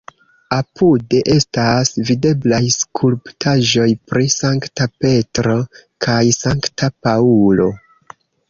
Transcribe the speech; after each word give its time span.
Apude 0.55 1.19
estas 1.33 1.91
videblaj 2.07 2.61
skulptaĵoj 2.77 3.87
pri 4.13 4.33
Sankta 4.39 4.89
Petro 5.05 5.57
kaj 6.07 6.19
Sankta 6.41 6.91
Paŭlo. 7.09 7.73